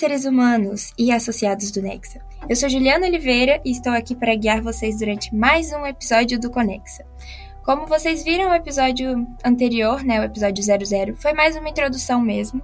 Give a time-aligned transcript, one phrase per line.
[0.00, 2.22] seres humanos e associados do Nexa.
[2.48, 6.50] Eu sou Juliana Oliveira e estou aqui para guiar vocês durante mais um episódio do
[6.50, 7.04] Conexa.
[7.62, 12.62] Como vocês viram o episódio anterior, né, o episódio 00, foi mais uma introdução mesmo,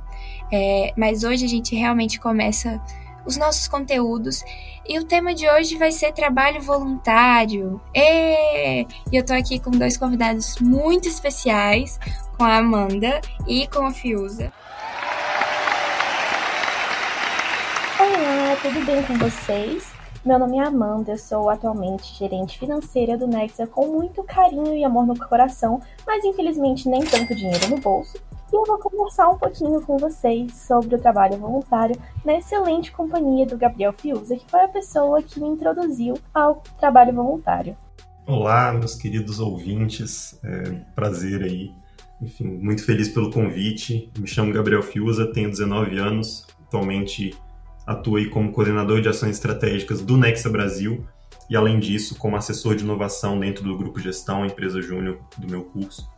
[0.50, 2.82] é, mas hoje a gente realmente começa
[3.26, 4.42] os nossos conteúdos
[4.88, 7.78] e o tema de hoje vai ser trabalho voluntário.
[7.94, 12.00] E, eu tô aqui com dois convidados muito especiais,
[12.38, 14.50] com a Amanda e com a Fiuza.
[18.18, 19.92] Olá, tudo bem com vocês?
[20.24, 24.82] Meu nome é Amanda, eu sou atualmente gerente financeira do Nexa com muito carinho e
[24.82, 28.16] amor no coração, mas infelizmente nem tanto dinheiro no bolso.
[28.50, 31.94] E eu vou conversar um pouquinho com vocês sobre o trabalho voluntário
[32.24, 37.12] na excelente companhia do Gabriel Fiuza, que foi a pessoa que me introduziu ao trabalho
[37.12, 37.76] voluntário.
[38.26, 41.70] Olá, meus queridos ouvintes, é prazer aí.
[42.22, 44.10] Enfim, muito feliz pelo convite.
[44.18, 47.34] Me chamo Gabriel Fiuza, tenho 19 anos, atualmente
[47.86, 51.06] atuei como coordenador de ações estratégicas do Nexa Brasil
[51.48, 55.62] e, além disso, como assessor de inovação dentro do grupo Gestão, empresa júnior do meu
[55.62, 56.08] curso.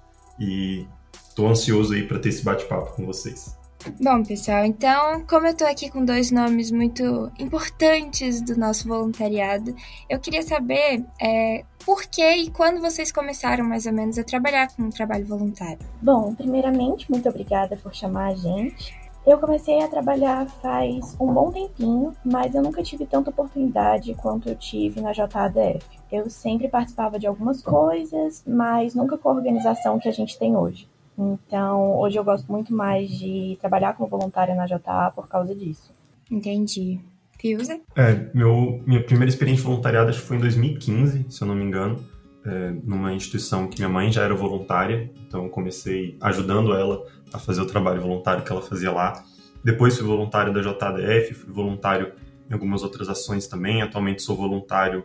[0.41, 0.87] E
[1.29, 3.57] estou ansioso aí para ter esse bate-papo com vocês.
[4.01, 9.75] Bom, pessoal, então, como eu estou aqui com dois nomes muito importantes do nosso voluntariado,
[10.11, 14.69] eu queria saber é, por que e quando vocês começaram, mais ou menos, a trabalhar
[14.75, 15.79] com o trabalho voluntário.
[16.03, 19.08] Bom, primeiramente, muito obrigada por chamar a gente.
[19.29, 24.48] Eu comecei a trabalhar faz um bom tempinho, mas eu nunca tive tanta oportunidade quanto
[24.48, 25.84] eu tive na JADF.
[26.11, 30.56] Eu sempre participava de algumas coisas, mas nunca com a organização que a gente tem
[30.56, 30.89] hoje.
[31.19, 35.91] Então, hoje eu gosto muito mais de trabalhar como voluntária na JA por causa disso.
[36.31, 36.99] Entendi.
[37.39, 37.79] Fiuza?
[37.95, 41.55] É, meu, minha primeira experiência de voluntariado acho que foi em 2015, se eu não
[41.55, 42.03] me engano,
[42.49, 47.61] é, numa instituição que minha mãe já era voluntária, então comecei ajudando ela a fazer
[47.61, 49.22] o trabalho voluntário que ela fazia lá.
[49.62, 52.12] Depois fui voluntário da JDF, fui voluntário
[52.49, 53.83] em algumas outras ações também.
[53.83, 55.05] Atualmente sou voluntário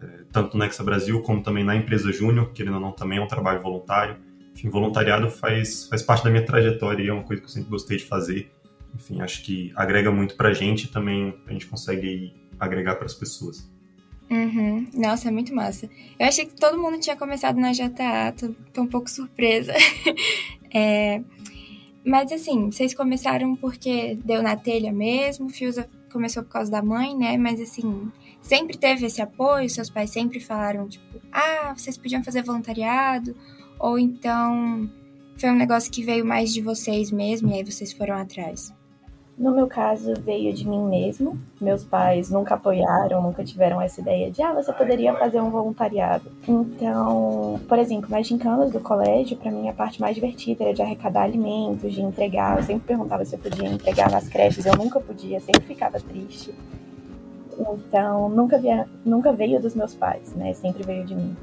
[0.00, 3.20] é, tanto no Nexa Brasil como também na empresa Júnior, querendo ou não, também é
[3.20, 4.18] um trabalho voluntário.
[4.54, 7.68] Enfim, voluntariado faz, faz parte da minha trajetória e é uma coisa que eu sempre
[7.68, 8.52] gostei de fazer.
[8.94, 13.14] Enfim, acho que agrega muito pra gente e também a gente consegue agregar para as
[13.14, 13.68] pessoas.
[14.30, 14.86] Uhum.
[14.94, 15.88] Nossa, é muito massa.
[16.18, 19.72] Eu achei que todo mundo tinha começado na JA, tô, tô um pouco surpresa.
[20.74, 21.22] é,
[22.04, 27.16] mas assim, vocês começaram porque deu na telha mesmo, Fiuza começou por causa da mãe,
[27.16, 27.36] né?
[27.36, 28.10] Mas assim,
[28.40, 33.36] sempre teve esse apoio, seus pais sempre falaram, tipo, ah, vocês podiam fazer voluntariado,
[33.78, 34.90] ou então
[35.36, 38.72] foi um negócio que veio mais de vocês mesmo e aí vocês foram atrás.
[39.38, 41.38] No meu caso, veio de mim mesmo.
[41.60, 46.30] Meus pais nunca apoiaram, nunca tiveram essa ideia de, ah, você poderia fazer um voluntariado.
[46.48, 50.80] Então, por exemplo, nas gincanas do colégio, para mim a parte mais divertida era de
[50.80, 52.56] arrecadar alimentos, de entregar.
[52.56, 56.54] Eu sempre perguntava se eu podia entregar nas creches, eu nunca podia, sempre ficava triste.
[57.58, 60.54] Então, nunca, via, nunca veio dos meus pais, né?
[60.54, 61.36] Sempre veio de mim.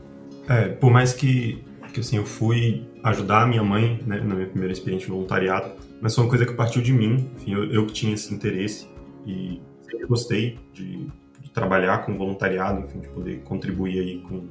[0.49, 4.47] É, por mais que, que assim, eu fui ajudar a minha mãe né, na minha
[4.47, 5.71] primeira experiência de voluntariado,
[6.03, 7.29] mas foi uma coisa que partiu de mim.
[7.37, 8.89] Enfim, eu, eu que tinha esse interesse
[9.25, 11.07] e sempre gostei de,
[11.39, 14.45] de, trabalhar com voluntariado, enfim, de poder contribuir aí com,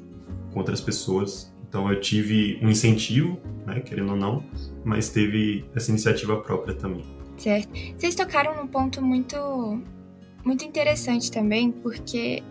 [0.50, 1.52] com outras pessoas.
[1.68, 4.42] Então eu tive um incentivo, né, querendo ou não,
[4.82, 7.04] mas teve essa iniciativa própria também.
[7.36, 7.68] Certo.
[7.98, 9.36] Vocês tocaram num ponto muito
[10.42, 12.42] muito interessante também, porque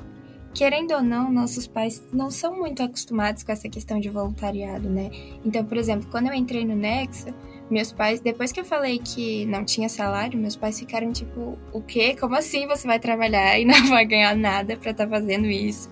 [0.54, 5.10] querendo ou não, nossos pais não são muito acostumados com essa questão de voluntariado, né?
[5.44, 7.34] Então, por exemplo, quando eu entrei no Nexa,
[7.72, 11.82] meus pais, depois que eu falei que não tinha salário, meus pais ficaram tipo, o
[11.82, 12.16] quê?
[12.20, 15.90] Como assim você vai trabalhar e não vai ganhar nada para estar tá fazendo isso?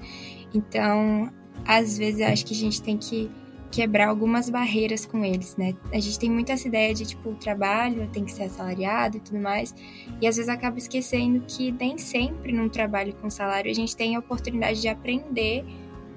[0.53, 1.31] Então,
[1.66, 3.29] às vezes eu acho que a gente tem que
[3.72, 5.75] quebrar algumas barreiras com eles, né?
[5.94, 9.19] A gente tem muito essa ideia de tipo, o trabalho tem que ser assalariado e
[9.19, 9.75] tudo mais,
[10.19, 14.16] e às vezes acaba esquecendo que nem sempre num trabalho com salário a gente tem
[14.16, 15.64] a oportunidade de aprender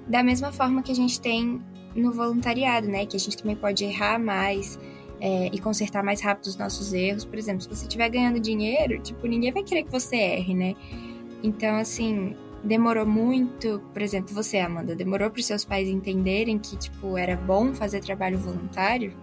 [0.07, 1.61] da mesma forma que a gente tem
[1.95, 3.05] no voluntariado, né?
[3.05, 4.79] Que a gente também pode errar mais,
[5.23, 7.23] é, e consertar mais rápido os nossos erros.
[7.23, 10.75] Por exemplo, se você estiver ganhando dinheiro, tipo, ninguém vai querer que você erre, né?
[11.41, 16.75] Então, assim, demorou muito, por exemplo, você, Amanda, demorou para os seus pais entenderem que,
[16.75, 19.13] tipo, era bom fazer trabalho voluntário?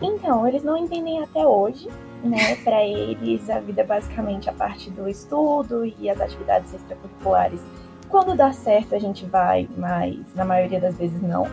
[0.00, 1.88] Então, eles não entendem até hoje,
[2.24, 2.56] né?
[2.64, 7.60] Para eles, a vida é basicamente a parte do estudo e as atividades extracurriculares.
[8.08, 11.46] Quando dá certo, a gente vai, mas na maioria das vezes não.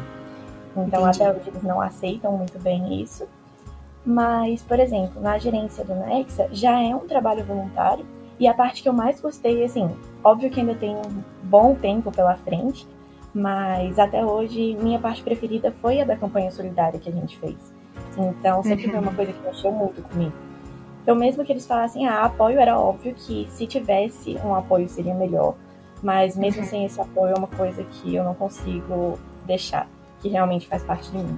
[0.77, 1.23] Então, Entendi.
[1.23, 3.27] até hoje eles não aceitam muito bem isso.
[4.07, 8.05] Mas, por exemplo, na gerência do Nexa já é um trabalho voluntário
[8.39, 9.93] e a parte que eu mais gostei, assim,
[10.23, 12.87] óbvio que ainda tem um bom tempo pela frente,
[13.33, 17.57] mas até hoje minha parte preferida foi a da campanha solidária que a gente fez.
[18.17, 18.91] Então sempre uhum.
[18.93, 20.33] foi uma coisa que mexeu muito comigo.
[21.03, 25.13] Então, mesmo que eles falassem, ah, apoio era óbvio que se tivesse um apoio seria
[25.13, 25.55] melhor,
[26.01, 26.67] mas mesmo uhum.
[26.67, 29.85] sem esse apoio é uma coisa que eu não consigo deixar,
[30.21, 31.37] que realmente faz parte de mim.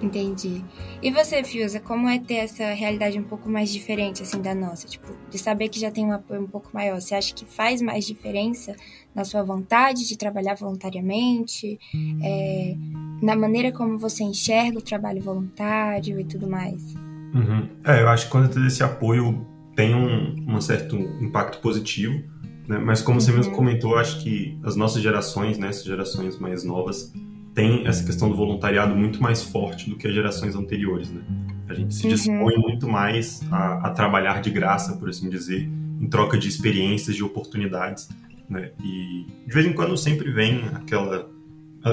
[0.00, 0.64] Entendi.
[1.02, 4.86] E você, Fiusa, como é ter essa realidade um pouco mais diferente, assim, da nossa?
[4.86, 7.00] Tipo, de saber que já tem um apoio um pouco maior.
[7.00, 8.74] Você acha que faz mais diferença
[9.14, 11.78] na sua vontade de trabalhar voluntariamente?
[12.22, 12.74] É,
[13.22, 16.94] na maneira como você enxerga o trabalho voluntário e tudo mais?
[17.34, 17.68] Uhum.
[17.84, 22.22] É, eu acho que quando esse apoio tem um, um certo impacto positivo,
[22.66, 22.78] né?
[22.78, 23.20] Mas como uhum.
[23.20, 23.58] você mesmo uhum.
[23.58, 27.12] comentou, acho que as nossas gerações, né, essas gerações mais novas,
[27.54, 31.22] tem essa questão do voluntariado muito mais forte do que as gerações anteriores, né?
[31.68, 32.14] A gente se uhum.
[32.14, 35.68] dispõe muito mais a, a, trabalhar de graça, por assim dizer,
[36.00, 38.08] em troca de experiências, de oportunidades,
[38.48, 38.70] né?
[38.82, 41.30] E de vez em quando sempre vem aquela,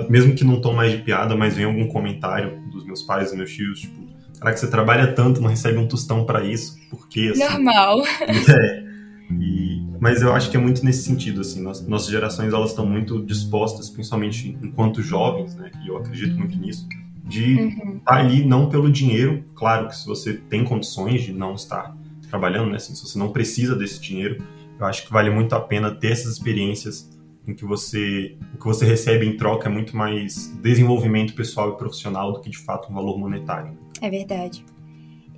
[0.09, 3.37] mesmo que não tom mais de piada, mas vem algum comentário dos meus pais e
[3.37, 4.07] meus tios, tipo,
[4.39, 6.77] que você trabalha tanto, não recebe um tostão para isso?
[6.89, 7.31] Por quê?
[7.31, 7.43] Assim?
[7.43, 8.01] Normal.
[8.49, 8.87] É.
[9.29, 13.23] E, mas eu acho que é muito nesse sentido, assim, nossas gerações elas estão muito
[13.23, 16.87] dispostas, principalmente enquanto jovens, né, e eu acredito muito nisso,
[17.23, 17.97] de uhum.
[17.97, 21.95] estar ali não pelo dinheiro, claro que se você tem condições de não estar
[22.29, 24.41] trabalhando, né, assim, se você não precisa desse dinheiro,
[24.79, 27.09] eu acho que vale muito a pena ter essas experiências
[27.47, 31.77] em que você o que você recebe em troca é muito mais desenvolvimento pessoal e
[31.77, 33.77] profissional do que de fato um valor monetário.
[34.01, 34.65] É verdade.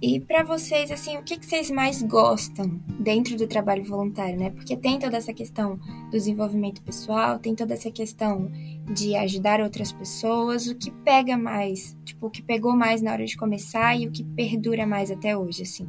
[0.02, 4.50] E para vocês, assim, o que, que vocês mais gostam dentro do trabalho voluntário, né?
[4.50, 5.76] Porque tem toda essa questão
[6.06, 8.50] do desenvolvimento pessoal, tem toda essa questão
[8.94, 10.68] de ajudar outras pessoas.
[10.68, 11.98] O que pega mais?
[12.06, 15.38] Tipo, o que pegou mais na hora de começar e o que perdura mais até
[15.38, 15.88] hoje, assim?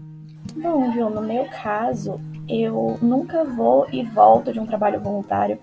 [0.56, 5.56] Bom, Ju, no meu caso, eu nunca vou e volto de um trabalho voluntário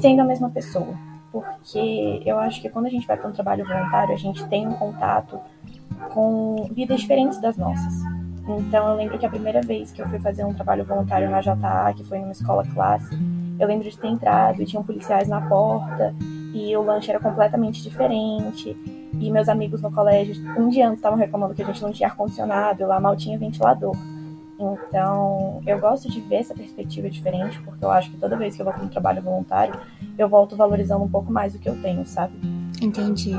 [0.00, 0.98] sendo a mesma pessoa.
[1.30, 4.66] Porque eu acho que quando a gente vai para um trabalho voluntário, a gente tem
[4.66, 5.38] um contato
[6.12, 7.94] com vidas diferentes das nossas.
[8.48, 11.40] Então eu lembro que a primeira vez que eu fui fazer um trabalho voluntário na
[11.40, 13.16] JA, que foi numa escola classe,
[13.58, 16.14] eu lembro de ter entrado e tinham policiais na porta
[16.52, 18.76] e o lanche era completamente diferente.
[19.20, 22.08] E meus amigos no colégio, um dia antes, estavam reclamando que a gente não tinha
[22.08, 23.96] ar-condicionado lá mal tinha ventilador.
[24.58, 28.62] Então, eu gosto de ver essa perspectiva diferente, porque eu acho que toda vez que
[28.62, 29.74] eu vou para um trabalho voluntário,
[30.16, 32.34] eu volto valorizando um pouco mais o que eu tenho, sabe?
[32.80, 33.36] Entendi.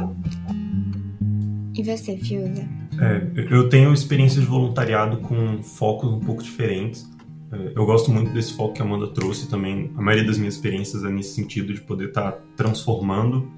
[1.76, 2.68] E você, Fiuza?
[3.00, 7.10] É, eu tenho experiências de voluntariado com focos um pouco diferentes.
[7.52, 9.92] É, eu gosto muito desse foco que a Amanda trouxe também.
[9.96, 13.52] A maioria das minhas experiências é nesse sentido de poder estar tá transformando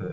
[0.00, 0.04] é,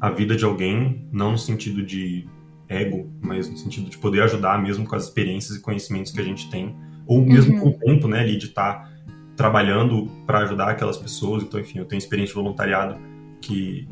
[0.00, 2.26] a vida de alguém, não no sentido de
[2.68, 6.24] ego, mas no sentido de poder ajudar mesmo com as experiências e conhecimentos que a
[6.24, 6.74] gente tem,
[7.06, 7.60] ou mesmo uhum.
[7.60, 8.92] com o tempo, né, ali de estar tá
[9.36, 11.42] trabalhando para ajudar aquelas pessoas.
[11.42, 12.98] Então, enfim, eu tenho experiência de voluntariado
[13.40, 13.88] que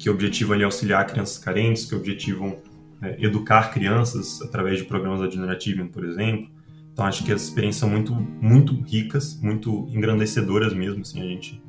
[0.00, 2.56] que objetivam ali auxiliar crianças carentes, que objetivam
[3.02, 6.48] é, educar crianças através de programas da Generative, por exemplo.
[6.90, 11.02] Então acho que as experiências são muito, muito ricas, muito engrandecedoras mesmo.
[11.02, 11.62] Assim, a gente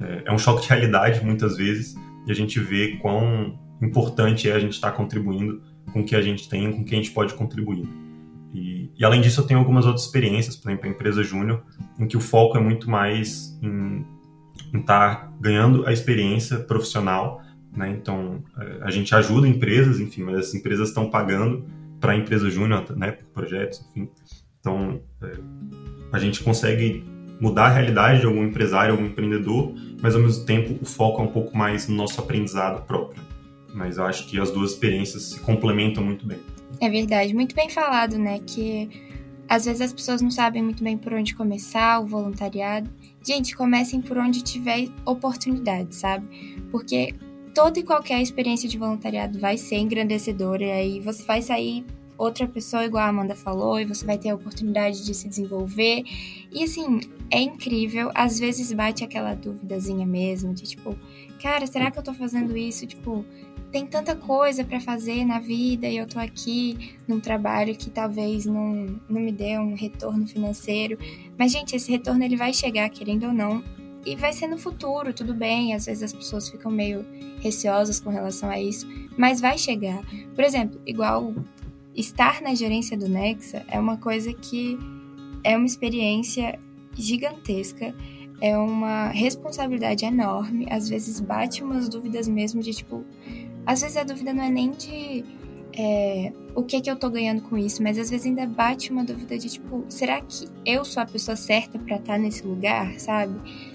[0.00, 1.94] é, é um choque de realidade muitas vezes
[2.26, 6.22] e a gente vê quão importante é a gente estar contribuindo com o que a
[6.22, 7.86] gente tem, com o que a gente pode contribuir.
[8.54, 11.62] E, e, além disso, eu tenho algumas outras experiências, por exemplo, a empresa Júnior,
[11.98, 14.06] em que o foco é muito mais em,
[14.72, 17.42] estar ganhando a experiência profissional
[17.76, 17.90] né?
[17.90, 21.64] Então, é, a gente ajuda empresas, enfim, mas as empresas estão pagando
[22.00, 24.08] para a empresa júnior, né, por projetos, enfim.
[24.60, 25.32] Então, é,
[26.12, 27.04] a gente consegue
[27.40, 31.24] mudar a realidade de algum empresário, algum empreendedor, mas ao mesmo tempo o foco é
[31.24, 33.22] um pouco mais no nosso aprendizado próprio.
[33.74, 36.38] Mas eu acho que as duas experiências se complementam muito bem.
[36.80, 38.38] É verdade, muito bem falado, né?
[38.46, 38.88] Que
[39.48, 42.88] às vezes as pessoas não sabem muito bem por onde começar o voluntariado.
[43.26, 46.26] Gente, comecem por onde tiver oportunidade, sabe?
[46.70, 47.14] Porque
[47.54, 51.86] toda e qualquer experiência de voluntariado vai ser engrandecedora e aí você vai sair
[52.18, 56.04] outra pessoa, igual a Amanda falou, e você vai ter a oportunidade de se desenvolver.
[56.52, 58.10] E assim, é incrível.
[58.14, 60.96] Às vezes bate aquela duvidazinha mesmo, de tipo,
[61.42, 62.86] cara, será que eu tô fazendo isso?
[62.86, 63.24] Tipo,
[63.72, 68.46] tem tanta coisa para fazer na vida e eu tô aqui num trabalho que talvez
[68.46, 70.96] não, não me dê um retorno financeiro.
[71.36, 73.62] Mas, gente, esse retorno ele vai chegar, querendo ou não.
[74.04, 75.74] E vai ser no futuro, tudo bem.
[75.74, 77.04] Às vezes as pessoas ficam meio
[77.40, 80.02] receosas com relação a isso, mas vai chegar.
[80.34, 81.34] Por exemplo, igual
[81.94, 84.78] estar na gerência do Nexa é uma coisa que
[85.42, 86.58] é uma experiência
[86.94, 87.94] gigantesca,
[88.40, 90.66] é uma responsabilidade enorme.
[90.70, 93.04] Às vezes bate umas dúvidas mesmo de tipo.
[93.66, 95.24] Às vezes a dúvida não é nem de
[95.76, 99.04] é, o que que eu tô ganhando com isso, mas às vezes ainda bate uma
[99.04, 103.34] dúvida de tipo, será que eu sou a pessoa certa para estar nesse lugar, sabe?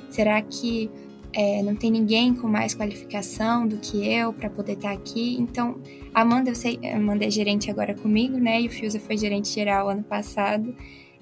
[0.09, 0.89] Será que
[1.33, 5.37] é, não tem ninguém com mais qualificação do que eu para poder estar tá aqui.
[5.39, 5.79] Então,
[6.13, 8.61] a Amanda, eu sei, Amanda é gerente agora comigo, né?
[8.61, 10.75] E o Fiuza foi gerente geral ano passado.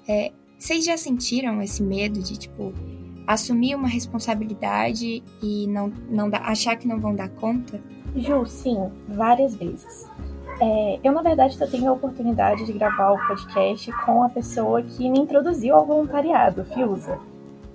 [0.08, 2.72] É, vocês já sentiram esse medo de, tipo,
[3.26, 7.80] assumir uma responsabilidade e não, não dá, achar que não vão dar conta?
[8.16, 8.76] Ju, sim,
[9.06, 10.08] várias vezes.
[10.60, 14.82] É, eu, na verdade, só tenho a oportunidade de gravar o podcast com a pessoa
[14.82, 17.20] que me introduziu ao voluntariado, Fiuza.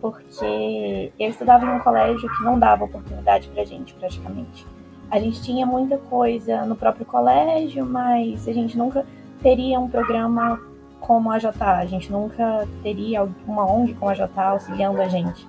[0.04, 4.68] Porque eu estudava um colégio que não dava oportunidade pra gente, praticamente.
[5.10, 9.06] A gente tinha muita coisa no próprio colégio, mas a gente nunca
[9.42, 10.60] teria um programa
[11.00, 15.48] como a JA, a gente nunca teria uma ONG como a JA auxiliando a gente.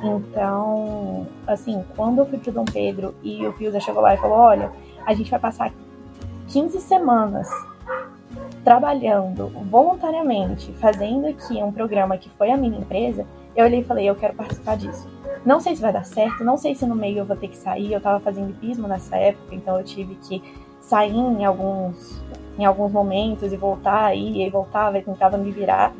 [0.00, 4.38] Então, assim, quando eu fui pro Dom Pedro e o Fiuza chegou lá e falou:
[4.38, 4.70] Olha,
[5.04, 5.72] a gente vai passar
[6.46, 7.48] 15 semanas
[8.62, 14.08] trabalhando voluntariamente, fazendo aqui um programa que foi a minha empresa, eu olhei e falei,
[14.08, 15.08] eu quero participar disso.
[15.44, 17.56] Não sei se vai dar certo, não sei se no meio eu vou ter que
[17.56, 20.42] sair, eu tava fazendo hipismo nessa época, então eu tive que
[20.80, 22.22] sair em alguns,
[22.58, 25.92] em alguns momentos e voltar aí, e voltava e tentava me virar.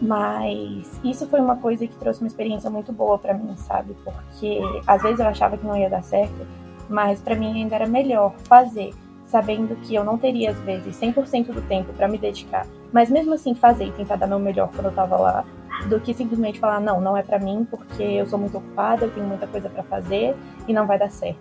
[0.00, 3.94] Mas isso foi uma coisa que trouxe uma experiência muito boa para mim, sabe?
[4.04, 6.46] Porque às vezes eu achava que não ia dar certo,
[6.88, 8.92] mas para mim ainda era melhor fazer
[9.26, 13.34] sabendo que eu não teria, às vezes, 100% do tempo para me dedicar, mas mesmo
[13.34, 15.44] assim fazer e tentar dar meu melhor quando eu tava lá,
[15.88, 19.10] do que simplesmente falar, não, não é para mim, porque eu sou muito ocupada, eu
[19.10, 20.34] tenho muita coisa para fazer
[20.66, 21.38] e não vai dar certo.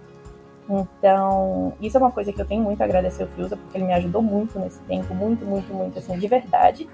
[0.70, 3.86] Então, isso é uma coisa que eu tenho muito a agradecer ao Fiusa, porque ele
[3.86, 6.90] me ajudou muito nesse tempo, muito, muito, muito, assim, de verdade.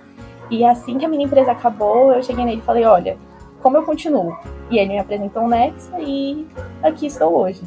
[0.50, 3.17] E assim que a minha empresa acabou, eu cheguei nele e falei, olha,
[3.62, 4.38] como eu continuo?
[4.69, 6.48] E ele me apresentou o Nexa e
[6.83, 7.62] aqui estou hoje.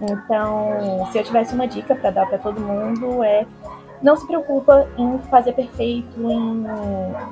[0.00, 3.46] Então, se eu tivesse uma dica para dar para todo mundo é
[4.02, 6.64] não se preocupa em fazer perfeito, em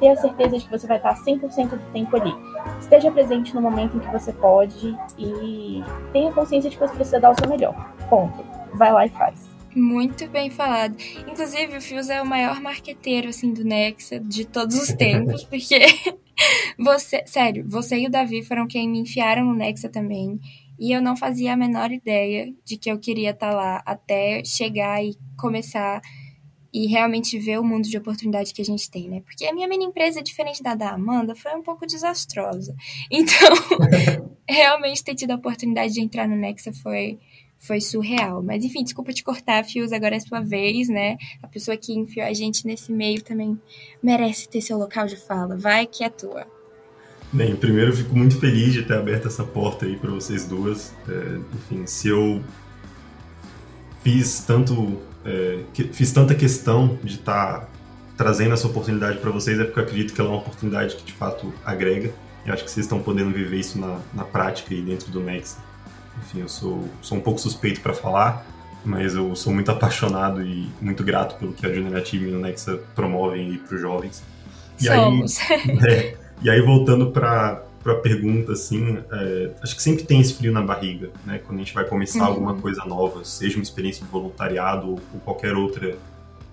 [0.01, 2.35] ter a certeza de que você vai estar 100% do tempo ali.
[2.81, 7.21] Esteja presente no momento em que você pode e tenha consciência de que você precisa
[7.21, 7.75] dar o seu melhor.
[8.09, 8.45] Ponto.
[8.75, 9.55] Vai lá e faz.
[9.75, 10.97] Muito bem falado.
[11.27, 15.81] Inclusive, o Fios é o maior marqueteiro assim do Nexa de todos os tempos, porque
[16.79, 20.39] você, sério, você e o Davi foram quem me enfiaram no Nexa também.
[20.79, 24.43] E eu não fazia a menor ideia de que eu queria estar tá lá até
[24.45, 26.01] chegar e começar
[26.75, 29.21] e realmente ver o mundo de oportunidade que a gente tem, né?
[29.25, 32.75] Porque a minha mini empresa, diferente da da Amanda, foi um pouco desastrosa.
[33.11, 33.55] Então,
[34.49, 37.19] realmente ter tido a oportunidade de entrar no Nexa foi,
[37.59, 38.43] foi surreal.
[38.43, 41.17] Mas enfim, desculpa te cortar, Fios, agora é sua vez, né?
[41.41, 43.57] A pessoa que enfiou a gente nesse meio também
[44.03, 45.57] merece ter seu local de fala.
[45.57, 46.45] Vai que é tua.
[47.33, 50.93] Bem, primeiro eu fico muito feliz de ter aberto essa porta aí para vocês duas.
[51.09, 52.43] É, enfim, se eu
[54.03, 57.69] fiz tanto é, que, fiz tanta questão de estar tá
[58.17, 61.05] trazendo essa oportunidade para vocês é porque eu acredito que ela é uma oportunidade que
[61.05, 62.13] de fato agrega.
[62.47, 65.59] Eu acho que vocês estão podendo viver isso na, na prática e dentro do Nexa.
[66.19, 68.47] Enfim, eu sou, sou um pouco suspeito para falar,
[68.85, 72.39] mas eu sou muito apaixonado e muito grato pelo que a Junior Team e o
[72.39, 74.23] Nexa promovem para os jovens.
[74.81, 75.39] E Somos.
[75.51, 80.35] Aí, é, e aí, voltando para a pergunta, assim, é, acho que sempre tem esse
[80.35, 81.39] frio na barriga, né?
[81.39, 82.27] Quando a gente vai começar uhum.
[82.27, 85.97] alguma coisa nova, seja uma experiência de voluntariado ou, ou qualquer outra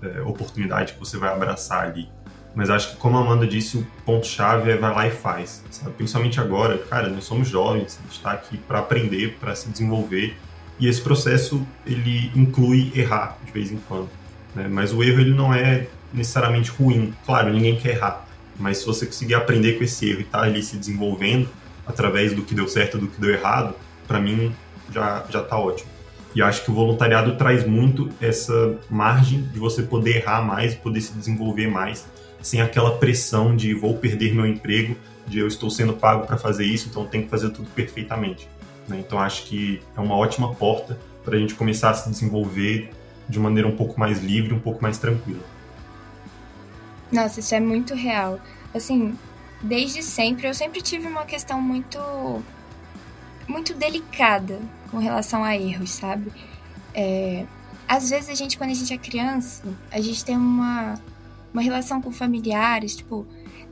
[0.01, 2.09] é, oportunidade que você vai abraçar ali.
[2.53, 5.91] Mas acho que, como a Amanda disse, o ponto-chave é vai lá e faz, sabe?
[5.93, 10.35] Principalmente agora, cara, nós somos jovens, a gente está aqui para aprender, para se desenvolver,
[10.77, 14.09] e esse processo, ele inclui errar de vez em quando,
[14.53, 14.67] né?
[14.67, 17.13] Mas o erro, ele não é necessariamente ruim.
[17.25, 18.27] Claro, ninguém quer errar,
[18.61, 21.49] mas se você conseguir aprender com esse erro e estar tá ali se desenvolvendo
[21.85, 23.75] através do que deu certo do que deu errado,
[24.07, 24.53] para mim
[24.91, 25.89] já já tá ótimo.
[26.33, 31.01] E acho que o voluntariado traz muito essa margem de você poder errar mais, poder
[31.01, 32.05] se desenvolver mais,
[32.41, 34.95] sem aquela pressão de vou perder meu emprego,
[35.27, 38.47] de eu estou sendo pago para fazer isso, então tenho que fazer tudo perfeitamente.
[38.87, 39.03] Né?
[39.05, 42.89] Então acho que é uma ótima porta para a gente começar a se desenvolver
[43.27, 45.41] de maneira um pouco mais livre, um pouco mais tranquila.
[47.11, 48.39] Nossa, isso é muito real.
[48.73, 49.17] Assim,
[49.61, 51.99] desde sempre, eu sempre tive uma questão muito.
[53.47, 56.31] muito delicada com relação a erros, sabe?
[56.93, 57.45] É,
[57.87, 60.99] às vezes a gente, quando a gente é criança, a gente tem uma,
[61.53, 63.27] uma relação com familiares, tipo.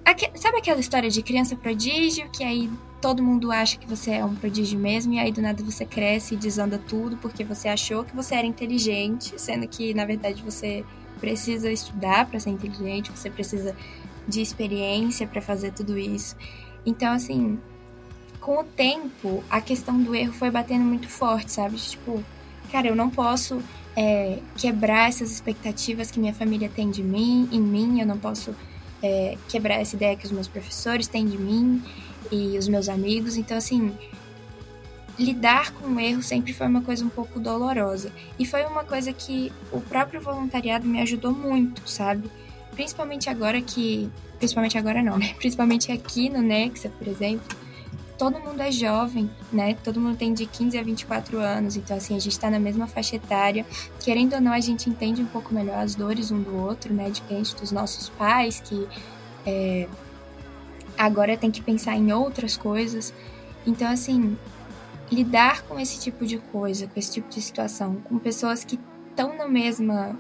[0.06, 2.70] Aqu sabe aquela história de criança prodígio, que aí
[3.02, 6.34] todo mundo acha que você é um prodígio mesmo, e aí do nada você cresce
[6.34, 10.84] e desanda tudo porque você achou que você era inteligente, sendo que na verdade você
[11.20, 13.76] precisa estudar para ser inteligente, você precisa
[14.28, 16.36] de experiência para fazer tudo isso.
[16.86, 17.60] Então, assim,
[18.40, 21.76] com o tempo, a questão do erro foi batendo muito forte, sabe?
[21.78, 22.24] Tipo,
[22.72, 23.62] cara, eu não posso
[23.96, 28.56] é, quebrar essas expectativas que minha família tem de mim, em mim, eu não posso
[29.02, 31.84] é, quebrar essa ideia que os meus professores têm de mim
[32.32, 33.36] e os meus amigos.
[33.38, 33.94] Então, assim,
[35.20, 38.12] lidar com o erro sempre foi uma coisa um pouco dolorosa.
[38.40, 42.32] E foi uma coisa que o próprio voluntariado me ajudou muito, sabe?
[42.72, 44.10] Principalmente agora que.
[44.38, 45.34] Principalmente agora não, né?
[45.38, 47.58] Principalmente aqui no Nexa, por exemplo.
[48.18, 49.78] Todo mundo é jovem, né?
[49.84, 52.86] Todo mundo tem de 15 a 24 anos, então assim, a gente tá na mesma
[52.86, 53.66] faixa etária.
[54.02, 57.10] Querendo ou não, a gente entende um pouco melhor as dores um do outro, né?
[57.10, 58.88] Diferente dos nossos pais, que
[59.46, 59.88] é,
[60.98, 63.14] agora tem que pensar em outras coisas.
[63.66, 64.38] Então, assim,
[65.12, 69.36] lidar com esse tipo de coisa, com esse tipo de situação, com pessoas que estão
[69.36, 70.18] na mesma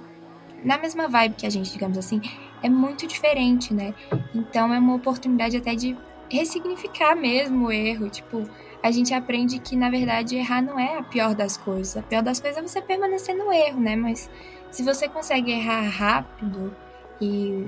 [0.63, 2.21] na mesma vibe que a gente, digamos assim,
[2.61, 3.93] é muito diferente, né?
[4.35, 5.97] Então é uma oportunidade até de
[6.29, 8.47] ressignificar mesmo o erro, tipo,
[8.83, 11.97] a gente aprende que na verdade errar não é a pior das coisas.
[11.97, 13.95] A pior das coisas é você permanecer no erro, né?
[13.95, 14.29] Mas
[14.71, 16.75] se você consegue errar rápido
[17.21, 17.67] e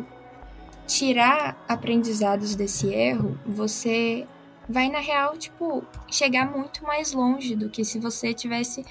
[0.86, 4.28] tirar aprendizados desse erro, você
[4.72, 8.84] vai na real, tipo, chegar muito mais longe do que se você tivesse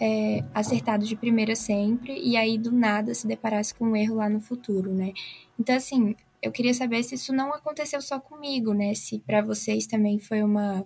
[0.00, 4.28] é, acertado de primeira sempre e aí do nada se deparasse com um erro lá
[4.28, 5.12] no futuro, né?
[5.58, 8.94] Então, assim, eu queria saber se isso não aconteceu só comigo, né?
[8.94, 10.84] Se para vocês também foi uma,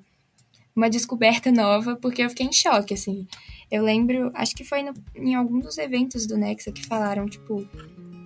[0.74, 3.26] uma descoberta nova, porque eu fiquei em choque, assim.
[3.70, 7.68] Eu lembro, acho que foi no, em algum dos eventos do Nexa que falaram, tipo,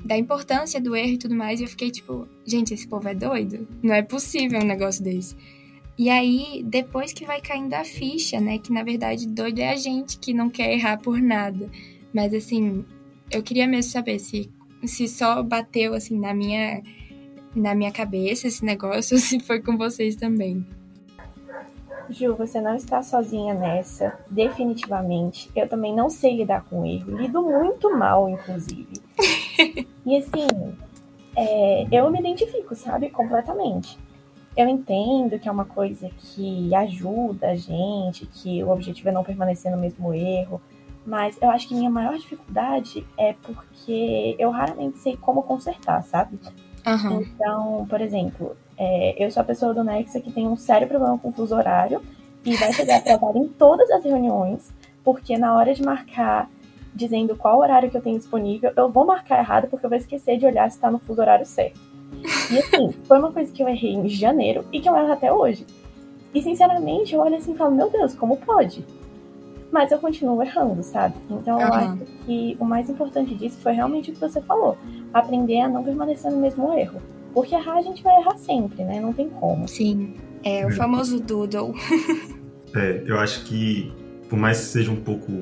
[0.04, 3.14] da importância do erro e tudo mais, e eu fiquei tipo, gente, esse povo é
[3.14, 3.66] doido?
[3.82, 5.36] Não é possível um negócio desse.
[5.98, 8.58] E aí, depois que vai caindo a ficha, né?
[8.58, 11.68] Que na verdade doido é a gente que não quer errar por nada.
[12.12, 12.84] Mas assim,
[13.30, 14.50] eu queria mesmo saber se,
[14.84, 16.82] se só bateu assim na minha,
[17.54, 20.66] na minha cabeça esse negócio, ou se foi com vocês também.
[22.10, 25.50] Ju, você não está sozinha nessa, definitivamente.
[25.54, 28.92] Eu também não sei lidar com erro, lido muito mal, inclusive.
[30.04, 30.46] e assim,
[31.36, 33.98] é, eu me identifico, sabe, completamente.
[34.56, 39.24] Eu entendo que é uma coisa que ajuda a gente, que o objetivo é não
[39.24, 40.60] permanecer no mesmo erro,
[41.06, 46.38] mas eu acho que minha maior dificuldade é porque eu raramente sei como consertar, sabe?
[46.86, 47.22] Uhum.
[47.22, 51.18] Então, por exemplo, é, eu sou a pessoa do Nexa que tem um sério problema
[51.18, 52.02] com o fuso horário
[52.44, 54.70] e vai chegar atrasada em todas as reuniões,
[55.02, 56.48] porque na hora de marcar
[56.94, 60.36] dizendo qual horário que eu tenho disponível, eu vou marcar errado porque eu vou esquecer
[60.36, 61.80] de olhar se está no fuso horário certo.
[62.52, 65.32] E assim, foi uma coisa que eu errei em janeiro e que eu erro até
[65.32, 65.66] hoje.
[66.34, 68.84] E sinceramente, eu olho assim e falo, meu Deus, como pode?
[69.70, 71.14] Mas eu continuo errando, sabe?
[71.30, 71.74] Então eu uhum.
[71.74, 74.76] acho que o mais importante disso foi realmente o que você falou.
[75.14, 77.00] Aprender a não permanecer no mesmo erro.
[77.32, 79.00] Porque errar a gente vai errar sempre, né?
[79.00, 79.66] Não tem como.
[79.66, 80.14] Sim.
[80.44, 80.72] É o é.
[80.72, 81.74] famoso doodle.
[82.76, 83.90] é, eu acho que,
[84.28, 85.32] por mais que seja um pouco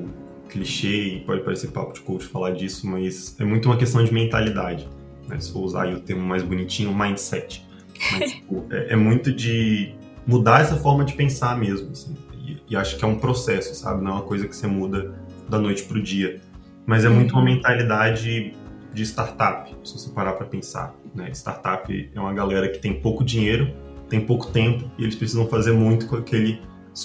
[0.47, 4.13] clichê e pode parecer papo de coach falar disso, mas é muito uma questão de
[4.13, 4.87] mentalidade
[5.27, 5.39] né?
[5.39, 7.65] Se for usar o termo mais bonitinho, mindset.
[8.11, 9.93] Mas, tipo, é, é, muito de
[10.25, 12.15] mudar essa forma de pensar mesmo, assim.
[12.45, 14.03] E, e, acho que é um processo, sabe?
[14.03, 15.13] Não é uma coisa que você muda
[15.47, 16.41] da noite pro dia.
[16.85, 17.15] Mas é uhum.
[17.15, 18.53] muito uma mentalidade
[18.93, 20.95] de startup, se você parar para pensar.
[21.15, 21.29] Né?
[21.31, 23.73] Startup é uma galera que tem pouco dinheiro,
[24.09, 26.59] tem pouco tempo e eles precisam fazer muito com aqueles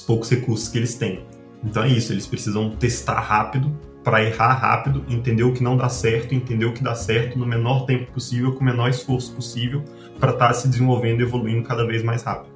[0.06, 1.24] poucos recursos que eles têm.
[1.62, 5.88] Então é isso, eles precisam testar rápido para errar rápido, entender o que não dá
[5.88, 9.82] certo, entender o que dá certo no menor tempo possível, com o menor esforço possível,
[10.20, 12.54] para estar tá se desenvolvendo evoluindo cada vez mais rápido.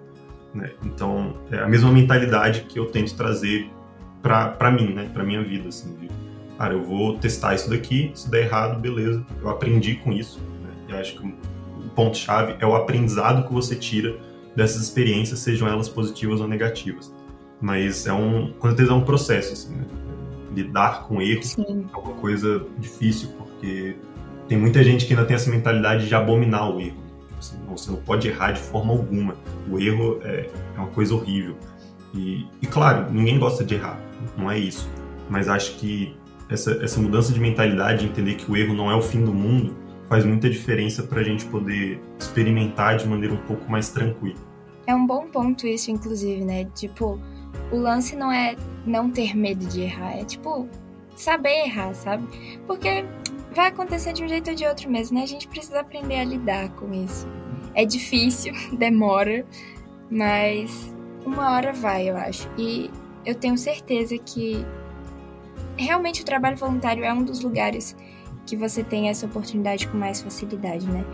[0.54, 0.70] Né?
[0.84, 3.68] Então, é a mesma mentalidade que eu tento trazer
[4.22, 5.10] para mim, né?
[5.12, 5.70] para minha vida.
[5.70, 6.08] Assim, de,
[6.56, 10.38] cara, eu vou testar isso daqui, se der errado, beleza, eu aprendi com isso.
[10.62, 10.70] Né?
[10.90, 14.16] E acho que o ponto-chave é o aprendizado que você tira
[14.54, 17.12] dessas experiências, sejam elas positivas ou negativas.
[17.60, 19.84] Mas é um, com certeza é um processo, assim, né?
[20.54, 21.86] Lidar com erro Sim.
[21.92, 23.96] é uma coisa difícil, porque
[24.48, 26.98] tem muita gente que ainda tem essa mentalidade de abominar o erro.
[27.38, 29.36] Assim, você não pode errar de forma alguma.
[29.68, 31.56] O erro é, é uma coisa horrível.
[32.12, 33.98] E, e, claro, ninguém gosta de errar,
[34.36, 34.88] não é isso.
[35.28, 36.14] Mas acho que
[36.48, 39.74] essa, essa mudança de mentalidade, entender que o erro não é o fim do mundo,
[40.08, 44.38] faz muita diferença para a gente poder experimentar de maneira um pouco mais tranquila.
[44.86, 46.64] É um bom ponto isso, inclusive, né?
[46.74, 47.20] Tipo,
[47.70, 48.56] o lance não é
[48.90, 50.68] não ter medo de errar, é tipo
[51.16, 52.26] saber errar, sabe?
[52.66, 53.04] Porque
[53.54, 55.24] vai acontecer de um jeito ou de outro mesmo, né?
[55.24, 57.26] A gente precisa aprender a lidar com isso.
[57.74, 59.46] É difícil, demora,
[60.10, 62.48] mas uma hora vai, eu acho.
[62.58, 62.90] E
[63.24, 64.64] eu tenho certeza que
[65.76, 67.96] realmente o trabalho voluntário é um dos lugares
[68.46, 71.04] que você tem essa oportunidade com mais facilidade, né?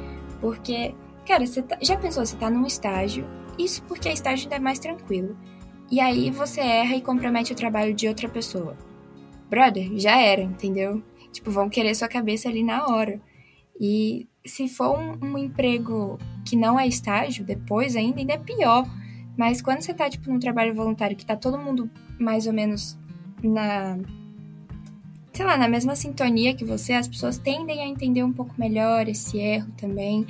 [0.41, 0.95] Porque,
[1.27, 3.27] cara, você tá, já pensou, você tá num estágio,
[3.59, 5.37] isso porque estágio ainda é mais tranquilo.
[5.90, 8.77] E aí você erra e compromete o trabalho de outra pessoa.
[9.49, 11.03] Brother, já era, entendeu?
[11.33, 13.20] Tipo, vão querer sua cabeça ali na hora.
[13.81, 18.87] E se for um, um emprego que não é estágio, depois ainda, ainda é pior.
[19.37, 22.99] Mas quando você tá, tipo, num trabalho voluntário que tá todo mundo mais ou menos
[23.42, 23.99] na.
[25.33, 29.09] sei lá, na mesma sintonia que você, as pessoas tendem a entender um pouco melhor
[29.09, 30.27] esse erro também.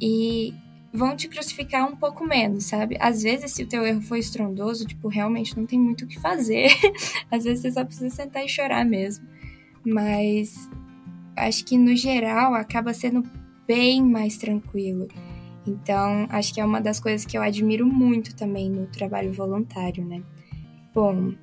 [0.00, 0.54] E
[0.94, 2.96] vão te crucificar um pouco menos, sabe?
[3.00, 6.20] Às vezes, se o teu erro foi estrondoso, tipo, realmente não tem muito o que
[6.20, 6.68] fazer.
[7.28, 9.26] Às vezes você só precisa sentar e chorar mesmo.
[9.84, 10.70] Mas
[11.36, 13.24] acho que no geral acaba sendo
[13.66, 15.08] bem mais tranquilo.
[15.66, 20.04] Então, acho que é uma das coisas que eu admiro muito também no trabalho voluntário,
[20.04, 20.22] né?
[20.94, 21.34] Bom,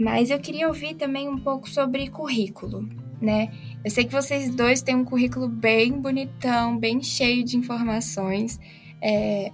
[0.00, 2.88] mas eu queria ouvir também um pouco sobre currículo,
[3.22, 3.50] né?
[3.84, 8.58] Eu sei que vocês dois têm um currículo bem bonitão, bem cheio de informações.
[9.00, 9.52] É,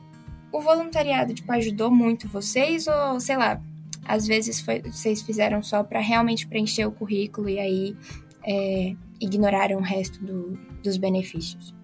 [0.50, 3.60] o voluntariado, tipo, ajudou muito vocês ou, sei lá,
[4.06, 7.96] às vezes foi, vocês fizeram só para realmente preencher o currículo e aí
[8.44, 11.74] é, ignoraram o resto do, dos benefícios?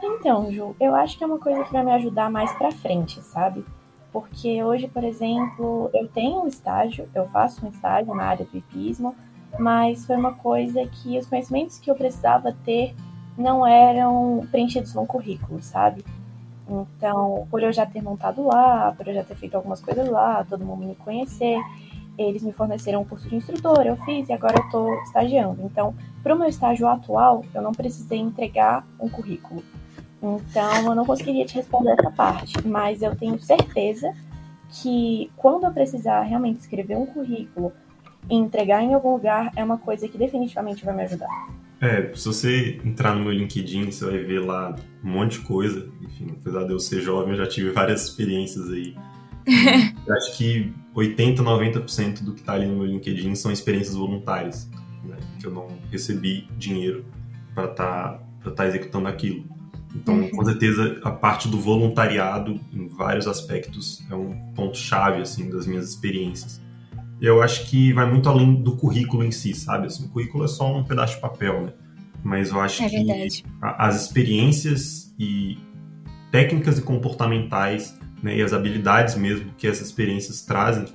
[0.00, 3.20] Então, Ju, eu acho que é uma coisa que vai me ajudar mais para frente,
[3.22, 3.64] sabe?
[4.12, 8.56] Porque hoje, por exemplo, eu tenho um estágio, eu faço um estágio na área do
[8.56, 9.14] hipismo,
[9.58, 12.94] mas foi uma coisa que os conhecimentos que eu precisava ter
[13.36, 16.04] não eram preenchidos no currículo, sabe?
[16.68, 20.44] Então, por eu já ter montado lá, por eu já ter feito algumas coisas lá,
[20.48, 21.58] todo mundo me conhecer,
[22.16, 25.62] eles me forneceram um curso de instrutor, eu fiz e agora eu estou estagiando.
[25.62, 29.62] Então, para o meu estágio atual, eu não precisei entregar um currículo.
[30.22, 34.14] Então, eu não conseguiria te responder essa parte, mas eu tenho certeza
[34.68, 37.72] que quando eu precisar realmente escrever um currículo
[38.30, 41.48] e entregar em algum lugar, é uma coisa que definitivamente vai me ajudar.
[41.80, 45.88] É, se você entrar no meu LinkedIn, você vai ver lá um monte de coisa.
[46.00, 48.94] Enfim, apesar de eu ser jovem, eu já tive várias experiências aí.
[50.06, 54.70] eu acho que 80, 90% do que está ali no meu LinkedIn são experiências voluntárias,
[55.04, 55.16] né?
[55.40, 57.04] que eu não recebi dinheiro
[57.52, 59.44] para estar tá, tá executando aquilo.
[59.92, 60.30] Então, uhum.
[60.30, 65.88] com certeza, a parte do voluntariado, em vários aspectos, é um ponto-chave, assim, das minhas
[65.88, 66.61] experiências.
[67.22, 69.86] Eu acho que vai muito além do currículo em si, sabe?
[69.86, 71.72] Assim, o currículo é só um pedaço de papel, né?
[72.22, 75.56] Mas eu acho é que as experiências e
[76.32, 80.86] técnicas e comportamentais, né, e as habilidades mesmo que essas experiências trazem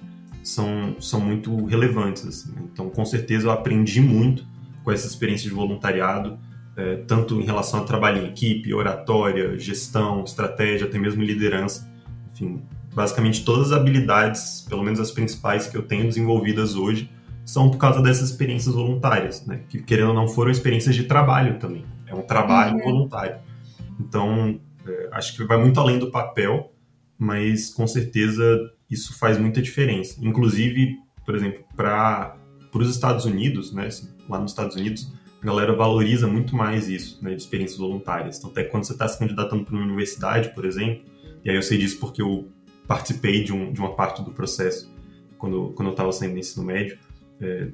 [0.43, 2.25] são, são muito relevantes.
[2.25, 2.61] Assim, né?
[2.71, 4.45] Então, com certeza, eu aprendi muito
[4.83, 6.37] com essa experiência de voluntariado
[6.77, 11.91] é, tanto em relação a trabalho em equipe, oratória, gestão, estratégia, até mesmo liderança.
[12.31, 12.61] Enfim,
[12.97, 17.11] basicamente todas as habilidades, pelo menos as principais que eu tenho desenvolvidas hoje,
[17.45, 19.61] são por causa dessas experiências voluntárias, né?
[19.69, 21.85] Que querendo ou não foram experiências de trabalho também.
[22.07, 22.83] É um trabalho uhum.
[22.83, 23.37] voluntário.
[23.99, 26.73] Então, é, acho que vai muito além do papel,
[27.19, 28.43] mas com certeza
[28.89, 30.17] isso faz muita diferença.
[30.19, 32.35] Inclusive, por exemplo, para
[32.73, 33.85] os Estados Unidos, né?
[33.85, 38.39] Assim, lá nos Estados Unidos, a galera valoriza muito mais isso, né, de experiências voluntárias.
[38.39, 41.05] Então, até quando você está se candidatando para uma universidade, por exemplo,
[41.45, 42.49] e aí eu sei disso porque eu
[42.87, 44.91] participei de, um, de uma parte do processo
[45.37, 46.97] quando, quando eu estava saindo do ensino médio,
[47.39, 47.67] é,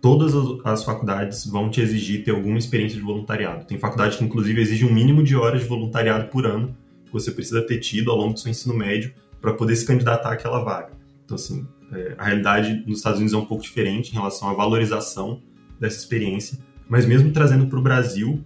[0.00, 3.64] todas as, as, faculdades vão te exigir ter alguma experiência de voluntariado.
[3.64, 7.30] Tem faculdade que, inclusive, exige um mínimo de horas de voluntariado por ano que você
[7.30, 10.92] precisa ter tido ao longo do seu ensino médio para poder se candidatar àquela vaga.
[11.24, 14.54] Então, assim, é, a realidade nos Estados Unidos é um pouco diferente em relação à
[14.54, 15.40] valorização
[15.78, 16.58] dessa experiência,
[16.88, 18.44] mas mesmo trazendo para o Brasil,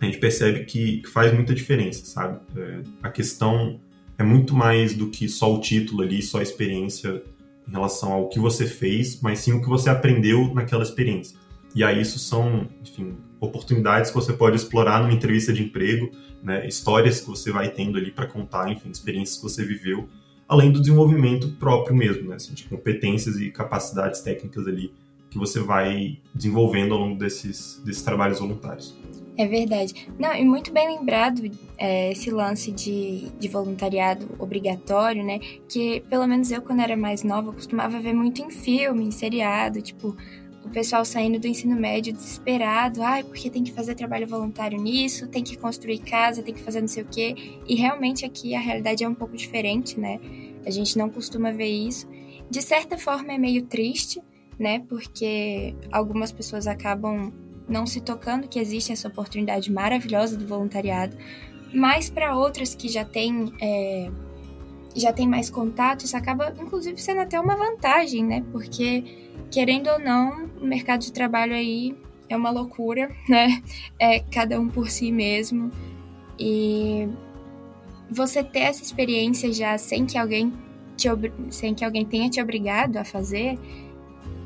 [0.00, 2.40] a gente percebe que, faz muita diferença, sabe?
[2.56, 3.78] É, a questão
[4.18, 7.22] é muito mais do que só o título ali, só a experiência
[7.66, 11.38] em relação ao que você fez, mas sim o que você aprendeu naquela experiência.
[11.74, 16.10] E aí isso são, enfim, oportunidades que você pode explorar numa entrevista de emprego,
[16.42, 16.66] né?
[16.66, 20.08] histórias que você vai tendo ali para contar, enfim, experiências que você viveu,
[20.46, 22.36] além do desenvolvimento próprio mesmo, né?
[22.36, 24.92] Assim, de competências e capacidades técnicas ali
[25.30, 28.94] que você vai desenvolvendo ao longo desses, desses trabalhos voluntários.
[29.36, 30.08] É verdade.
[30.18, 31.42] Não, e muito bem lembrado
[31.78, 35.38] é, esse lance de, de voluntariado obrigatório, né?
[35.68, 39.80] Que pelo menos eu, quando era mais nova, costumava ver muito em filme, em seriado,
[39.80, 40.14] tipo,
[40.64, 45.26] o pessoal saindo do ensino médio desesperado, ai, porque tem que fazer trabalho voluntário nisso,
[45.26, 47.34] tem que construir casa, tem que fazer não sei o quê.
[47.66, 50.20] E realmente aqui a realidade é um pouco diferente, né?
[50.66, 52.06] A gente não costuma ver isso.
[52.50, 54.22] De certa forma é meio triste,
[54.58, 54.80] né?
[54.88, 57.32] Porque algumas pessoas acabam
[57.68, 61.16] não se tocando que existe essa oportunidade maravilhosa do voluntariado,
[61.72, 64.10] mas para outras que já têm é,
[64.94, 68.44] já tem mais contatos, acaba inclusive sendo até uma vantagem, né?
[68.52, 69.04] Porque
[69.50, 71.96] querendo ou não, o mercado de trabalho aí
[72.28, 73.62] é uma loucura, né?
[73.98, 75.70] É cada um por si mesmo
[76.38, 77.08] e
[78.10, 80.52] você ter essa experiência já sem que alguém
[80.96, 81.08] te
[81.50, 83.58] sem que alguém tenha te obrigado a fazer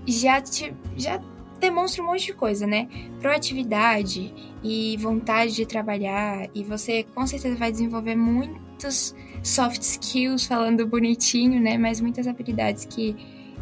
[0.06, 1.20] já te já
[1.58, 2.88] demonstra um monte de coisa, né?
[3.20, 10.46] Proatividade e vontade de trabalhar, e você com certeza vai desenvolver muito, muitos soft skills
[10.46, 11.78] falando bonitinho, né?
[11.78, 13.16] Mas muitas habilidades que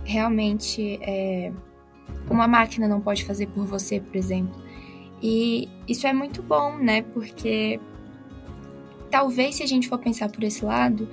[0.04, 1.52] realmente é,
[2.28, 4.60] uma máquina não pode fazer por você, por exemplo.
[5.22, 7.02] E isso é muito bom, né?
[7.02, 7.80] Porque
[9.08, 11.08] talvez se a gente for pensar por esse lado,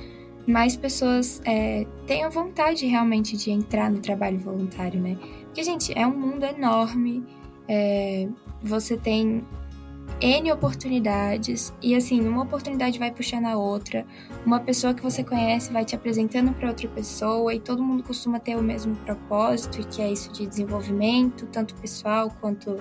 [0.47, 5.17] mais pessoas é, tenham vontade realmente de entrar no trabalho voluntário, né?
[5.45, 7.23] Porque, gente, é um mundo enorme,
[7.67, 8.27] é,
[8.62, 9.45] você tem
[10.19, 14.06] N oportunidades, e assim, uma oportunidade vai puxando a outra,
[14.45, 18.39] uma pessoa que você conhece vai te apresentando para outra pessoa, e todo mundo costuma
[18.39, 22.77] ter o mesmo propósito, que é isso de desenvolvimento, tanto pessoal quanto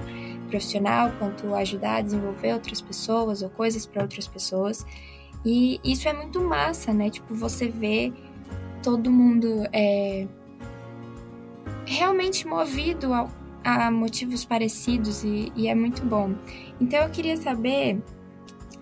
[0.49, 4.85] profissional, quanto ajudar a desenvolver outras pessoas ou coisas para outras pessoas.
[5.45, 7.11] E isso é muito massa, né?
[7.11, 8.13] Tipo, você vê
[8.83, 10.27] todo mundo é,
[11.87, 13.13] realmente movido
[13.65, 16.35] a, motivos parecidos e, e, é muito bom.
[16.81, 18.03] Então eu queria saber,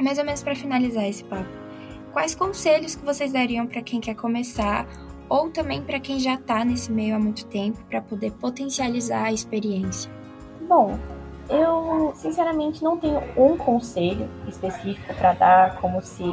[0.00, 1.48] mais ou menos para finalizar esse papo,
[2.12, 4.86] quais conselhos que vocês dariam para quem quer começar
[5.28, 9.32] ou também para quem já está nesse meio há muito tempo para poder potencializar a
[9.32, 10.10] experiência?
[10.68, 10.98] Bom,
[11.48, 16.24] eu sinceramente não tenho um conselho específico para dar, como se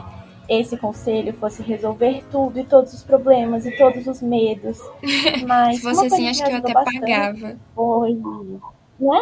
[0.47, 4.79] esse conselho fosse resolver tudo e todos os problemas e todos os medos.
[5.47, 7.57] Mas se fosse assim, acho que eu até pagava.
[7.73, 8.13] Foi,
[8.99, 9.21] né?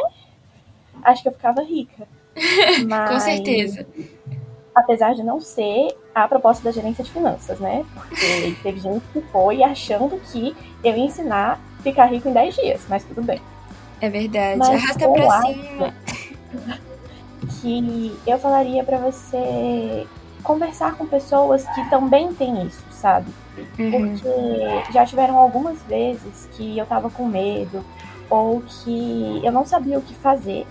[1.03, 2.07] Acho que eu ficava rica.
[2.87, 3.87] Mas, Com certeza.
[4.75, 7.85] Apesar de não ser a proposta da gerência de finanças, né?
[7.93, 12.55] Porque teve gente que foi achando que eu ia ensinar a ficar rico em 10
[12.55, 13.39] dias, mas tudo bem.
[14.01, 14.57] É verdade.
[14.57, 15.93] Mas Arrasta pra cima.
[17.61, 20.07] Que eu falaria para você
[20.43, 23.31] conversar com pessoas que também têm isso, sabe?
[23.79, 23.91] Uhum.
[23.91, 27.83] Porque já tiveram algumas vezes que eu tava com medo,
[28.29, 30.67] ou que eu não sabia o que fazer,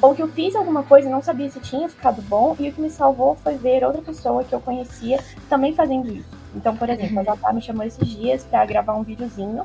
[0.00, 2.72] ou que eu fiz alguma coisa e não sabia se tinha ficado bom, e o
[2.72, 6.36] que me salvou foi ver outra pessoa que eu conhecia também fazendo isso.
[6.54, 7.20] Então, por exemplo, uhum.
[7.20, 9.64] a Jatá me chamou esses dias para gravar um videozinho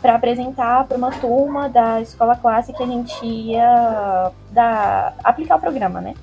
[0.00, 5.60] para apresentar para uma turma da escola classe que a gente ia dar, aplicar o
[5.60, 6.14] programa, né?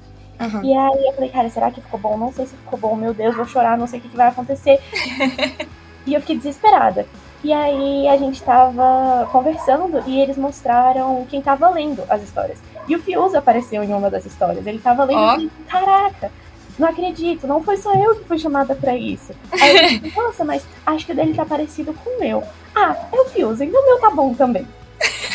[0.45, 0.63] Uhum.
[0.63, 2.17] E aí eu falei, cara, será que ficou bom?
[2.17, 4.27] Não sei se ficou bom, meu Deus, vou chorar, não sei o que, que vai
[4.27, 4.79] acontecer.
[6.06, 7.06] e eu fiquei desesperada.
[7.43, 12.58] E aí a gente tava conversando e eles mostraram quem tava lendo as histórias.
[12.88, 14.65] E o Fius apareceu em uma das histórias.
[14.65, 15.39] Ele tava lendo oh.
[15.41, 16.32] e caraca,
[16.79, 19.34] não acredito, não foi só eu que fui chamada para isso.
[19.51, 22.43] Aí eu disse, nossa, mas acho que o dele tá parecido com o meu.
[22.73, 24.65] Ah, é o Fius, então o meu tá bom também.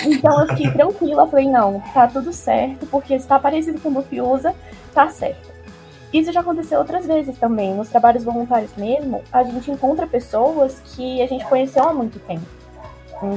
[0.04, 3.94] Então eu fiquei tranquila, falei, não, tá tudo certo, porque se tá parecido com o
[3.94, 4.54] do Fiusa,
[4.98, 5.48] tá certo.
[6.12, 7.72] Isso já aconteceu outras vezes também.
[7.72, 12.46] Nos trabalhos voluntários mesmo, a gente encontra pessoas que a gente conheceu há muito tempo.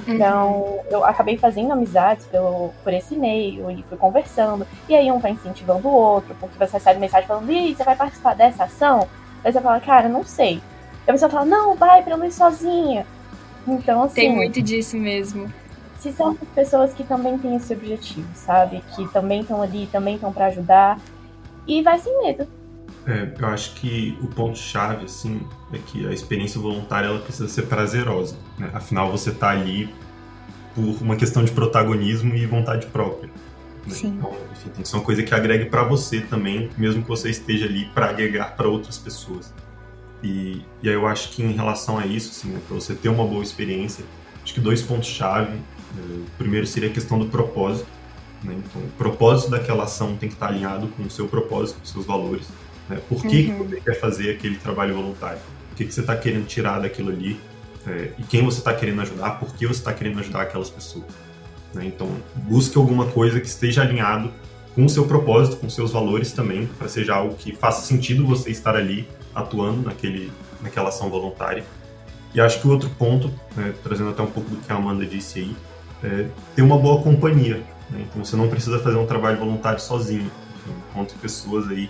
[0.08, 0.80] Então, uhum.
[0.90, 4.66] eu acabei fazendo amizades pelo, por esse e-mail e fui conversando.
[4.90, 7.96] E aí um vai incentivando o outro, porque você recebe mensagem falando, Ih, você vai
[7.96, 9.08] participar dessa ação?
[9.44, 10.62] Aí você fala, cara, não sei.
[11.06, 13.06] E a pessoa fala, não, vai pra eu não ir sozinha.
[13.68, 14.16] Então, assim.
[14.16, 15.52] Tem muito disso mesmo.
[16.00, 18.84] Se são pessoas que também têm esse objetivo, sabe?
[18.96, 21.00] Que também estão ali, também estão para ajudar
[21.68, 22.48] e vai sem medo.
[23.08, 25.42] É, eu acho que o ponto-chave, assim,
[25.74, 28.36] é que a experiência voluntária ela precisa ser prazerosa.
[28.58, 28.70] Né?
[28.74, 29.94] Afinal, você está ali
[30.76, 33.30] por uma questão de protagonismo e vontade própria.
[33.88, 33.94] Né?
[33.94, 34.16] Sim.
[34.18, 37.30] Então, enfim, tem que ser uma coisa que agregue para você também, mesmo que você
[37.30, 39.52] esteja ali para agregar para outras pessoas.
[40.22, 43.10] E, e aí eu acho que em relação a isso, assim, né, para você ter
[43.10, 44.06] uma boa experiência,
[44.44, 45.54] acho que dois pontos-chave.
[45.54, 45.64] Né?
[46.28, 47.88] O primeiro seria a questão do propósito
[48.44, 48.56] né?
[48.58, 51.92] Então, o propósito daquela ação tem que estar alinhado com o seu propósito, com os
[51.92, 52.48] seus valores.
[52.90, 53.00] Né?
[53.08, 53.68] Por que, uhum.
[53.68, 55.40] que você quer fazer aquele trabalho voluntário?
[55.72, 57.40] O que, que você está querendo tirar daquilo ali?
[57.88, 59.40] É, e quem você está querendo ajudar?
[59.40, 61.06] Por que você está querendo ajudar aquelas pessoas?
[61.74, 61.86] Né?
[61.86, 64.32] Então, busque alguma coisa que esteja alinhado
[64.76, 68.26] com o seu propósito, com os seus valores também, para seja algo que faça sentido
[68.26, 71.64] você estar ali atuando naquele, naquela ação voluntária.
[72.34, 75.06] E acho que o outro ponto, né, trazendo até um pouco do que a Amanda
[75.06, 75.56] disse aí,
[76.04, 77.62] é ter uma boa companhia.
[77.92, 78.06] Né?
[78.10, 80.32] Então você não precisa fazer um trabalho voluntário sozinho.
[80.56, 81.90] Enfim, encontre pessoas aí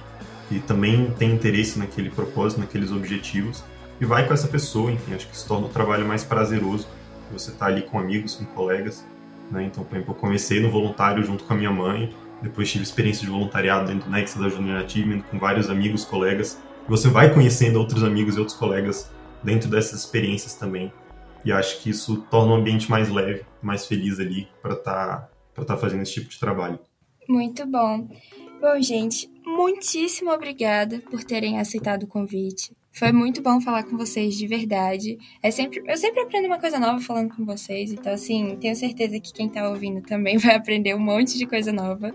[0.50, 3.64] que também têm interesse naquele propósito, naqueles objetivos,
[4.02, 6.88] e vai com essa pessoa, enfim, acho que se torna o trabalho mais prazeroso.
[7.32, 9.06] Você está ali com amigos, com colegas.
[9.50, 9.64] Né?
[9.64, 13.24] Então, por exemplo, eu comecei no voluntário junto com a minha mãe, depois tive experiência
[13.26, 16.60] de voluntariado dentro do Nexa da Junior Achievement com vários amigos, colegas.
[16.90, 19.10] Você vai conhecendo outros amigos e outros colegas
[19.44, 20.92] dentro dessas experiências também.
[21.46, 25.30] E acho que isso torna o ambiente mais leve, mais feliz ali para estar tá
[25.64, 26.80] estar tá fazendo esse tipo de trabalho.
[27.28, 28.08] Muito bom.
[28.60, 32.76] Bom, gente, muitíssimo obrigada por terem aceitado o convite.
[32.94, 35.18] Foi muito bom falar com vocês de verdade.
[35.42, 39.20] É sempre, eu sempre aprendo uma coisa nova falando com vocês, então assim, tenho certeza
[39.20, 42.14] que quem está ouvindo também vai aprender um monte de coisa nova.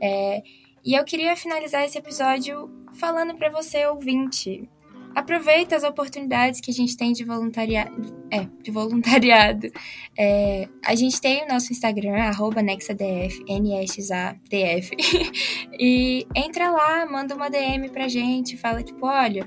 [0.00, 0.42] É,
[0.84, 4.68] e eu queria finalizar esse episódio falando para você ouvinte,
[5.14, 8.26] aproveita as oportunidades que a gente tem de voluntariado.
[8.30, 9.70] É, de voluntariado.
[10.18, 12.30] É, a gente tem o nosso Instagram,
[12.62, 14.90] NexaDF, N-S-A-D-F.
[15.78, 19.46] e entra lá, manda uma DM pra gente, fala tipo, olha,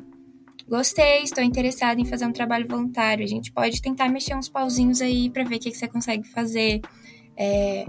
[0.68, 3.24] gostei, estou interessada em fazer um trabalho voluntário.
[3.24, 6.28] A gente pode tentar mexer uns pauzinhos aí para ver o que, que você consegue
[6.28, 6.82] fazer.
[7.38, 7.86] É,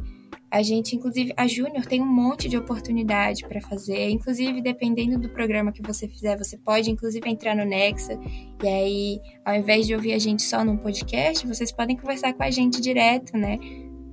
[0.51, 4.11] a gente, inclusive, a Júnior tem um monte de oportunidade para fazer.
[4.11, 8.19] Inclusive, dependendo do programa que você fizer, você pode, inclusive, entrar no Nexa.
[8.63, 12.43] E aí, ao invés de ouvir a gente só num podcast, vocês podem conversar com
[12.43, 13.59] a gente direto, né?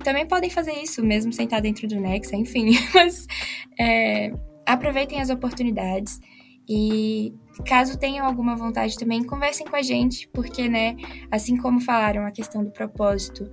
[0.02, 2.72] Também podem fazer isso, mesmo sem estar dentro do Nexa, enfim.
[2.92, 3.26] Mas
[3.78, 4.32] é,
[4.66, 6.20] aproveitem as oportunidades.
[6.68, 7.32] E
[7.66, 10.96] caso tenham alguma vontade também, conversem com a gente, porque, né,
[11.30, 13.48] assim como falaram a questão do propósito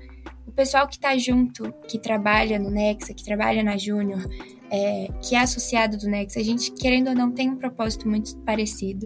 [0.51, 4.21] o pessoal que está junto, que trabalha no Nexa, que trabalha na Júnior,
[4.69, 8.37] é, que é associado do Nexa, a gente, querendo ou não, tem um propósito muito
[8.39, 9.05] parecido.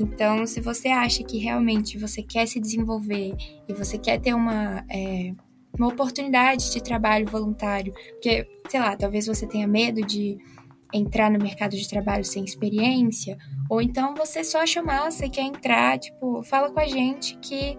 [0.00, 3.34] Então, se você acha que realmente você quer se desenvolver
[3.68, 5.34] e você quer ter uma, é,
[5.78, 10.38] uma oportunidade de trabalho voluntário, porque, sei lá, talvez você tenha medo de
[10.94, 13.36] entrar no mercado de trabalho sem experiência,
[13.68, 17.76] ou então você só acha massa e quer entrar, tipo, fala com a gente que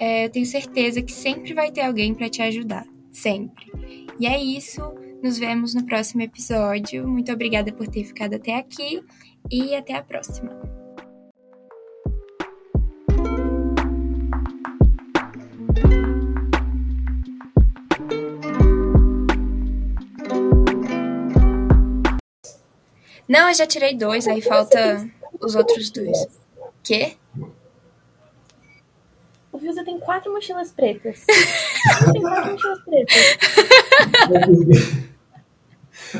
[0.00, 2.86] é, eu tenho certeza que sempre vai ter alguém para te ajudar.
[3.12, 3.66] Sempre.
[4.18, 4.80] E é isso.
[5.22, 7.06] Nos vemos no próximo episódio.
[7.06, 9.04] Muito obrigada por ter ficado até aqui
[9.50, 10.58] e até a próxima.
[23.28, 25.06] Não, eu já tirei dois, aí falta
[25.40, 26.26] os outros dois.
[26.82, 27.16] Quê?
[29.60, 31.24] Vilza tem quatro mochilas pretas.
[32.12, 33.16] tem quatro mochilas pretas.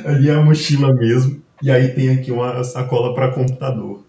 [0.04, 1.42] Ali é a mochila mesmo.
[1.62, 4.04] E aí tem aqui uma sacola para computador.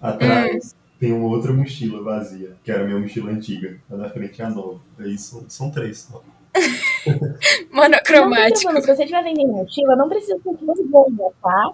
[0.00, 0.76] Atrás hum.
[0.98, 3.78] tem uma outra mochila vazia, que era a minha mochila antiga.
[3.90, 4.80] A da frente é a nova.
[4.98, 6.22] Aí são, são três só.
[7.72, 8.80] Monocromático.
[8.80, 11.72] Se você estiver vendendo mochila, não precisa ser de bomba, tá?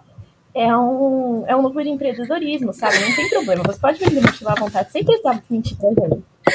[0.54, 2.98] É um, é um novo de empreendedorismo, sabe?
[2.98, 3.62] Não tem problema.
[3.66, 5.90] Você pode vender mochila à vontade sem precisar mentir pra.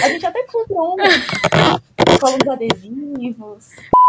[0.03, 3.69] A gente até comprou um com os adesivos.